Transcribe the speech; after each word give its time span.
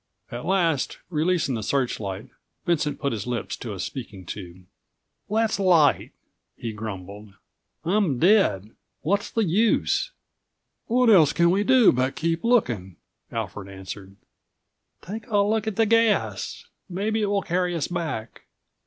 At 0.31 0.47
last, 0.47 0.97
releasing 1.11 1.53
the 1.53 1.61
searchlight,153 1.61 2.35
Vincent 2.65 2.97
put 2.99 3.11
his 3.13 3.27
lips 3.27 3.55
to 3.57 3.71
a 3.75 3.79
speaking 3.79 4.25
tube. 4.25 4.65
"Let's 5.29 5.59
light," 5.59 6.13
he 6.57 6.73
grumbled. 6.73 7.35
"I'm 7.85 8.17
dead. 8.17 8.71
What's 9.01 9.29
the 9.29 9.43
use?" 9.43 10.09
"What 10.87 11.11
else 11.11 11.33
can 11.33 11.51
we 11.51 11.63
do 11.63 11.91
but 11.91 12.15
keep 12.15 12.43
looking?" 12.43 12.95
Alfred 13.31 13.69
answered. 13.69 14.15
"Take 15.03 15.27
a 15.27 15.37
look 15.37 15.67
at 15.67 15.75
the 15.75 15.85
gas. 15.85 16.65
Maybe 16.89 17.21
it 17.21 17.27
will 17.27 17.43
carry 17.43 17.75
us 17.75 17.87
back." 17.87 18.45